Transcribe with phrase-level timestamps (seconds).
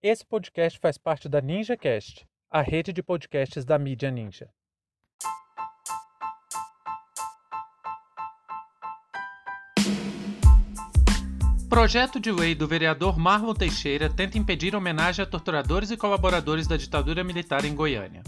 [0.00, 4.48] Esse podcast faz parte da NinjaCast, a rede de podcasts da mídia Ninja.
[11.68, 16.76] Projeto de lei do vereador Marlon Teixeira tenta impedir homenagem a torturadores e colaboradores da
[16.76, 18.22] ditadura militar em Goiânia.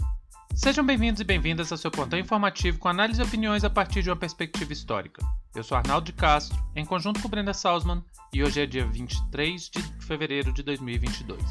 [0.53, 4.09] Sejam bem-vindos e bem-vindas ao seu plantão informativo com análise e opiniões a partir de
[4.09, 5.25] uma perspectiva histórica.
[5.53, 8.01] Eu sou Arnaldo de Castro, em conjunto com Brenda Salzman,
[8.33, 11.41] e hoje é dia 23 de fevereiro de 2022.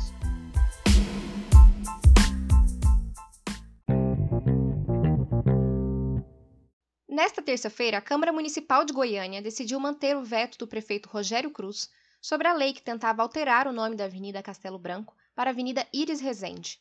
[7.07, 11.91] Nesta terça-feira, a Câmara Municipal de Goiânia decidiu manter o veto do prefeito Rogério Cruz
[12.23, 16.23] sobre a lei que tentava alterar o nome da Avenida Castelo Branco para Avenida Iris
[16.23, 16.81] Rezende.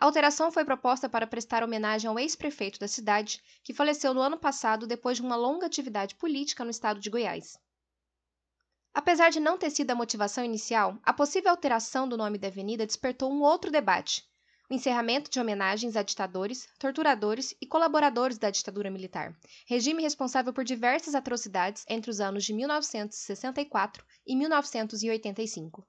[0.00, 4.38] A alteração foi proposta para prestar homenagem ao ex-prefeito da cidade, que faleceu no ano
[4.38, 7.58] passado depois de uma longa atividade política no estado de Goiás.
[8.94, 12.86] Apesar de não ter sido a motivação inicial, a possível alteração do nome da avenida
[12.86, 14.24] despertou um outro debate,
[14.70, 19.36] o encerramento de homenagens a ditadores, torturadores e colaboradores da ditadura militar,
[19.68, 25.86] regime responsável por diversas atrocidades entre os anos de 1964 e 1985.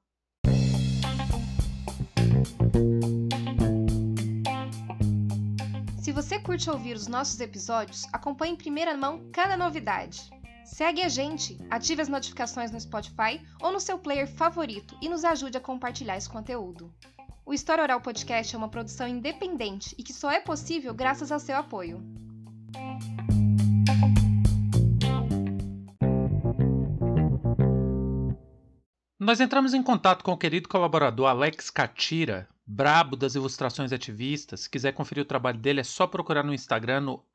[6.12, 10.30] Se você curte ouvir os nossos episódios, acompanhe em primeira mão cada novidade.
[10.66, 15.24] Segue a gente, ative as notificações no Spotify ou no seu player favorito e nos
[15.24, 16.94] ajude a compartilhar esse conteúdo.
[17.46, 21.40] O História Oral Podcast é uma produção independente e que só é possível graças ao
[21.40, 22.04] seu apoio.
[29.18, 34.62] Nós entramos em contato com o querido colaborador Alex Catira, brabo das ilustrações ativistas.
[34.62, 37.26] Se quiser conferir o trabalho dele, é só procurar no Instagram no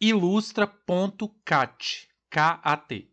[0.00, 2.08] ilustra.cat.
[2.30, 3.08] K-A-T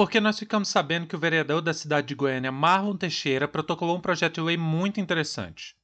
[0.00, 4.00] porque nós ficamos sabendo que o vereador da cidade de Goiânia, Marlon Teixeira, protocolou um
[4.00, 5.76] projeto de lei muito interessante.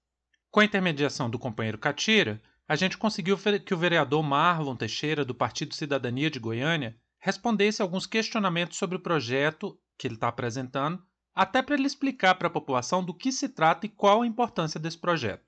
[0.50, 5.34] Com a intermediação do companheiro Catira, a gente conseguiu que o vereador Marlon Teixeira, do
[5.34, 11.04] Partido Cidadania de Goiânia, respondesse alguns questionamentos sobre o projeto que ele está apresentando,
[11.36, 14.80] até para ele explicar para a população do que se trata e qual a importância
[14.80, 15.44] desse projeto.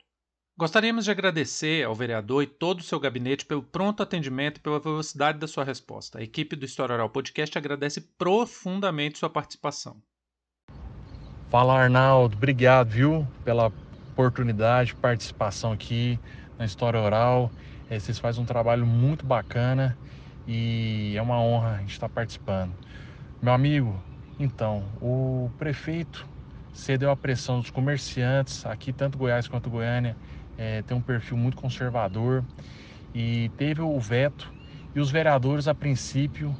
[0.54, 4.78] Gostaríamos de agradecer ao vereador e todo o seu gabinete pelo pronto atendimento e pela
[4.78, 6.18] velocidade da sua resposta.
[6.18, 10.02] A equipe do História Oral Podcast agradece profundamente sua participação.
[11.48, 13.72] Fala Arnaldo, obrigado, viu, pela
[14.10, 16.18] oportunidade de participação aqui
[16.58, 17.50] na História Oral.
[17.88, 19.96] É, vocês fazem um trabalho muito bacana
[20.46, 22.74] e é uma honra a gente estar participando.
[23.40, 23.98] Meu amigo,
[24.38, 26.28] então, o prefeito
[26.72, 30.16] cedeu a pressão dos comerciantes, aqui tanto Goiás quanto Goiânia,
[30.56, 32.44] é, tem um perfil muito conservador
[33.14, 34.52] e teve o veto
[34.94, 36.56] e os vereadores a princípio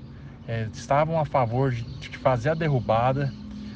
[0.46, 3.32] é, estavam a favor de, de, fazer a derrubada,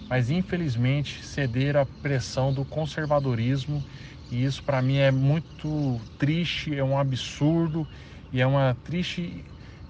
[0.09, 3.85] mas infelizmente cederam à pressão do conservadorismo
[4.31, 7.89] e isso para mim é muito triste, é um absurdo
[8.33, 9.45] e é uma triste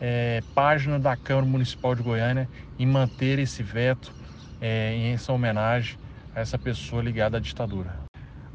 [0.05, 4.13] é, página da Câmara Municipal de Goiânia em manter esse veto
[4.61, 5.97] é, em essa homenagem
[6.35, 7.95] a essa pessoa ligada à ditadura.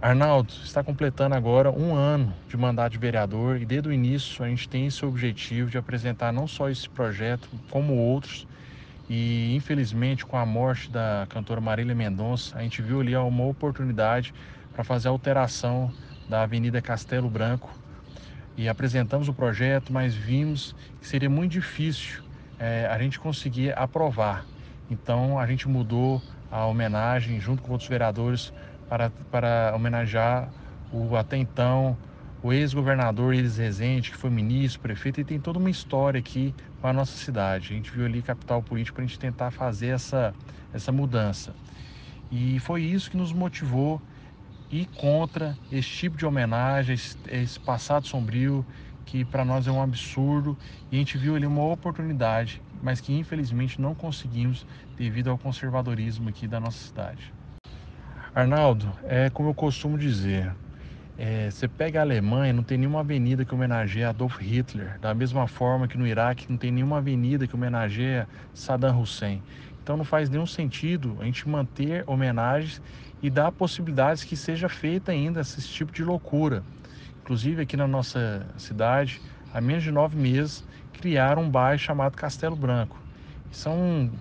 [0.01, 4.49] Arnaldo está completando agora um ano de mandato de vereador e desde o início a
[4.49, 8.45] gente tem esse objetivo de apresentar não só esse projeto, como outros.
[9.09, 14.33] E infelizmente, com a morte da cantora Marília Mendonça, a gente viu ali uma oportunidade
[14.73, 15.93] para fazer a alteração
[16.27, 17.73] da Avenida Castelo Branco
[18.57, 22.23] e apresentamos o projeto, mas vimos que seria muito difícil
[22.59, 24.45] é, a gente conseguir aprovar.
[24.89, 28.51] Então a gente mudou a homenagem junto com outros vereadores
[28.89, 30.49] para, para homenagear
[30.91, 31.95] o até então
[32.41, 36.87] o ex-governador Iris Rezende, que foi ministro, prefeito, e tem toda uma história aqui com
[36.87, 37.73] a nossa cidade.
[37.73, 40.33] A gente viu ali capital político para a gente tentar fazer essa,
[40.73, 41.53] essa mudança.
[42.31, 44.01] E foi isso que nos motivou
[44.69, 48.65] ir contra esse tipo de homenagem, esse, esse passado sombrio,
[49.05, 50.57] que para nós é um absurdo.
[50.91, 56.29] E a gente viu ali uma oportunidade, mas que infelizmente não conseguimos devido ao conservadorismo
[56.29, 57.33] aqui da nossa cidade.
[58.33, 60.55] Arnaldo, é como eu costumo dizer,
[61.17, 65.47] é, você pega a Alemanha, não tem nenhuma avenida que homenageie Adolf Hitler, da mesma
[65.47, 69.43] forma que no Iraque não tem nenhuma avenida que homenageie Saddam Hussein.
[69.87, 72.81] Então não faz nenhum sentido a gente manter homenagens
[73.21, 76.65] e dar possibilidades que seja feita ainda esse tipo de loucura.
[77.21, 82.53] Inclusive aqui na nossa cidade, há menos de nove meses, criaram um bairro chamado Castelo
[82.53, 83.01] Branco.
[83.49, 84.11] São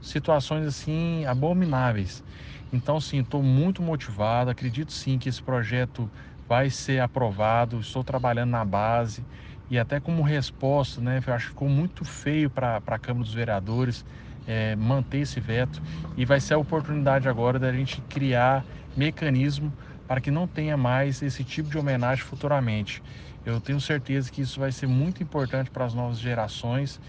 [0.00, 2.24] situações assim abomináveis.
[2.72, 4.50] Então, sim, estou muito motivado.
[4.50, 6.10] Acredito sim que esse projeto
[6.48, 7.78] vai ser aprovado.
[7.78, 9.24] Estou trabalhando na base
[9.70, 11.20] e até como resposta, né?
[11.24, 14.04] Eu acho que ficou muito feio para a Câmara dos Vereadores
[14.46, 15.82] é, manter esse veto
[16.16, 18.64] e vai ser a oportunidade agora da gente criar
[18.96, 19.72] mecanismo
[20.06, 23.02] para que não tenha mais esse tipo de homenagem futuramente.
[23.44, 27.00] Eu tenho certeza que isso vai ser muito importante para as novas gerações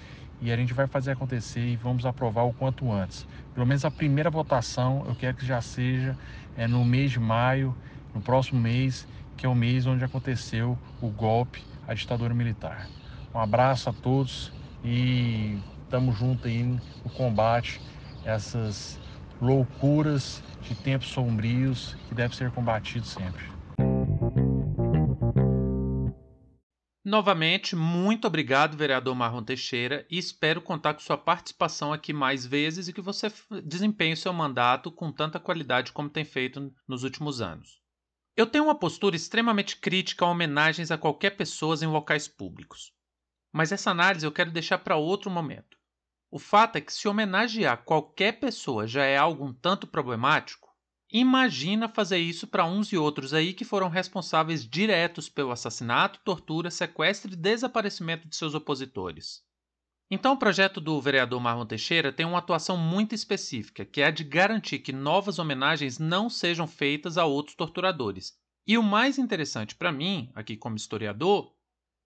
[0.41, 3.27] e a gente vai fazer acontecer e vamos aprovar o quanto antes.
[3.53, 6.17] Pelo menos a primeira votação eu quero que já seja
[6.57, 7.75] é, no mês de maio,
[8.13, 9.07] no próximo mês,
[9.37, 12.87] que é o mês onde aconteceu o golpe, a ditadura militar.
[13.33, 14.51] Um abraço a todos
[14.83, 17.79] e estamos juntos aí no combate
[18.25, 18.99] a essas
[19.41, 23.43] loucuras de tempos sombrios que devem ser combatidos sempre.
[27.05, 32.87] Novamente, muito obrigado, vereador Marlon Teixeira, e espero contar com sua participação aqui mais vezes
[32.87, 33.31] e que você
[33.65, 37.81] desempenhe o seu mandato com tanta qualidade como tem feito nos últimos anos.
[38.35, 42.91] Eu tenho uma postura extremamente crítica a homenagens a qualquer pessoa em locais públicos.
[43.53, 45.77] Mas essa análise eu quero deixar para outro momento.
[46.29, 50.73] O fato é que se homenagear qualquer pessoa já é algo um tanto problemático,
[51.15, 56.71] Imagina fazer isso para uns e outros aí que foram responsáveis diretos pelo assassinato, tortura,
[56.71, 59.43] sequestro e desaparecimento de seus opositores.
[60.09, 64.11] Então, o projeto do vereador Marlon Teixeira tem uma atuação muito específica, que é a
[64.11, 68.33] de garantir que novas homenagens não sejam feitas a outros torturadores.
[68.65, 71.52] E o mais interessante para mim, aqui como historiador,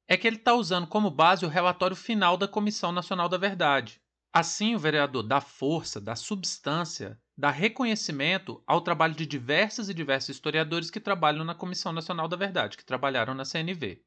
[0.08, 4.02] é que ele está usando como base o relatório final da Comissão Nacional da Verdade.
[4.34, 10.30] Assim, o vereador dá força, dá substância dá reconhecimento ao trabalho de diversos e diversos
[10.30, 14.02] historiadores que trabalham na Comissão Nacional da Verdade, que trabalharam na CNV.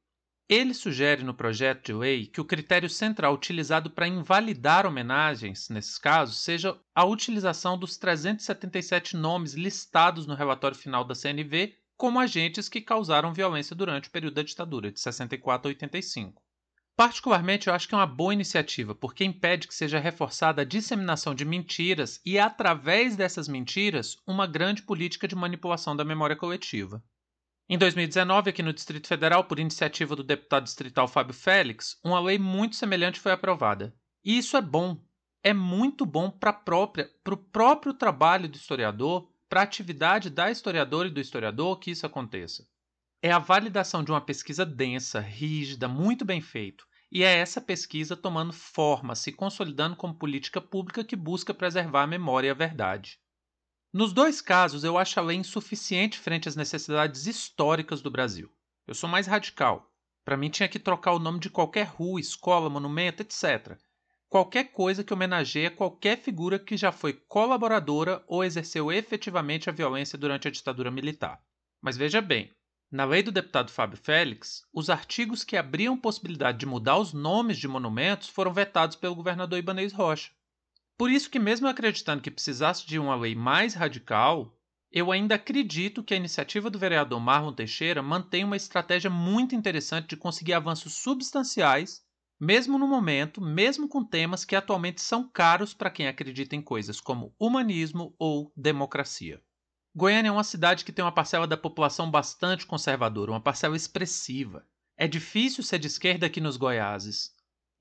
[0.49, 5.97] Ele sugere no projeto de lei que o critério central utilizado para invalidar homenagens, nesses
[5.97, 12.67] casos, seja a utilização dos 377 nomes listados no relatório final da CNV como agentes
[12.67, 16.43] que causaram violência durante o período da ditadura, de 64 a 85.
[16.97, 21.35] Particularmente, eu acho que é uma boa iniciativa, porque impede que seja reforçada a disseminação
[21.35, 27.05] de mentiras e, através dessas mentiras, uma grande política de manipulação da memória coletiva.
[27.69, 32.39] Em 2019, aqui no Distrito Federal, por iniciativa do deputado distrital Fábio Félix, uma lei
[32.39, 33.95] muito semelhante foi aprovada.
[34.25, 34.99] E isso é bom.
[35.43, 41.11] É muito bom para o próprio trabalho do historiador, para a atividade da historiadora e
[41.11, 42.69] do historiador que isso aconteça.
[43.21, 48.17] É a validação de uma pesquisa densa, rígida, muito bem feita, e é essa pesquisa
[48.17, 53.19] tomando forma, se consolidando como política pública que busca preservar a memória e a verdade.
[53.93, 58.49] Nos dois casos, eu acho a lei insuficiente frente às necessidades históricas do Brasil.
[58.87, 59.93] Eu sou mais radical.
[60.25, 63.77] Para mim, tinha que trocar o nome de qualquer rua, escola, monumento, etc.
[64.31, 70.17] Qualquer coisa que homenageie qualquer figura que já foi colaboradora ou exerceu efetivamente a violência
[70.17, 71.43] durante a ditadura militar.
[71.83, 72.49] Mas veja bem,
[72.93, 77.59] na lei do deputado Fábio Félix, os artigos que abriam possibilidade de mudar os nomes
[77.59, 80.31] de monumentos foram vetados pelo governador Ibanez Rocha.
[80.97, 84.57] Por isso que, mesmo acreditando que precisasse de uma lei mais radical,
[84.93, 90.11] eu ainda acredito que a iniciativa do vereador Marlon Teixeira mantém uma estratégia muito interessante
[90.11, 92.09] de conseguir avanços substanciais,
[92.41, 96.99] mesmo no momento, mesmo com temas que atualmente são caros para quem acredita em coisas
[96.99, 99.43] como humanismo ou democracia.
[99.95, 104.65] Goiânia é uma cidade que tem uma parcela da população bastante conservadora, uma parcela expressiva.
[104.97, 107.31] É difícil ser de esquerda aqui nos Goiáses.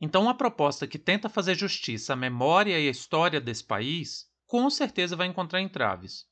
[0.01, 4.69] Então, uma proposta que tenta fazer justiça à memória e à história desse país, com
[4.69, 6.25] certeza vai encontrar entraves.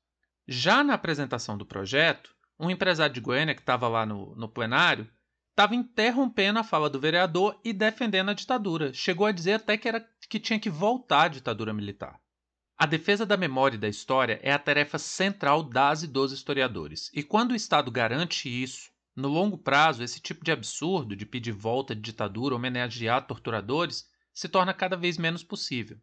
[0.48, 5.08] Já na apresentação do projeto, um empresário de Goiânia que estava lá no, no plenário
[5.58, 8.94] estava interrompendo a fala do vereador e defendendo a ditadura.
[8.94, 12.22] Chegou a dizer até que, era, que tinha que voltar à ditadura militar.
[12.78, 17.10] A defesa da memória e da história é a tarefa central das e dos historiadores,
[17.12, 21.54] e quando o Estado garante isso, no longo prazo, esse tipo de absurdo de pedir
[21.54, 25.98] volta de ditadura, homenagear torturadores, se torna cada vez menos possível.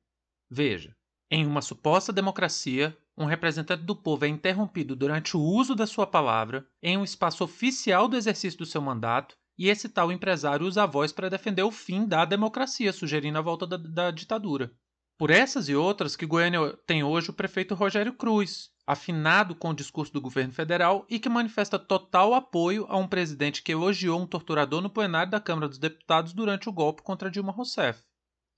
[0.50, 0.96] Veja,
[1.30, 6.08] em uma suposta democracia, um representante do povo é interrompido durante o uso da sua
[6.08, 10.82] palavra em um espaço oficial do exercício do seu mandato e esse tal empresário usa
[10.82, 14.72] a voz para defender o fim da democracia, sugerindo a volta da, da ditadura.
[15.16, 19.74] Por essas e outras que Goiânia tem hoje o prefeito Rogério Cruz, afinado com o
[19.74, 24.26] discurso do governo federal e que manifesta total apoio a um presidente que elogiou um
[24.26, 28.02] torturador no plenário da Câmara dos Deputados durante o golpe contra Dilma Rousseff.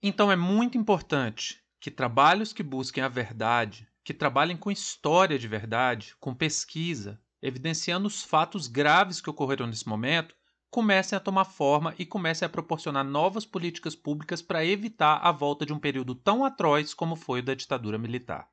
[0.02, 5.46] Então é muito importante que trabalhos que busquem a verdade, que trabalhem com história de
[5.46, 10.34] verdade, com pesquisa, evidenciando os fatos graves que ocorreram nesse momento,
[10.70, 15.64] comecem a tomar forma e comecem a proporcionar novas políticas públicas para evitar a volta
[15.64, 18.48] de um período tão atroz como foi o da ditadura militar.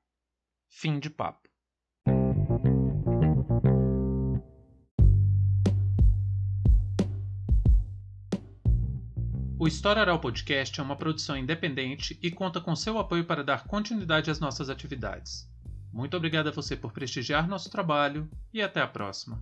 [0.69, 1.49] Fim de papo.
[9.63, 13.65] O História Oral Podcast é uma produção independente e conta com seu apoio para dar
[13.65, 15.49] continuidade às nossas atividades.
[15.93, 19.41] Muito obrigado a você por prestigiar nosso trabalho e até a próxima.